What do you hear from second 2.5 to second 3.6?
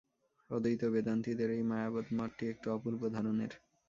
একটু অপূর্ব ধরনের।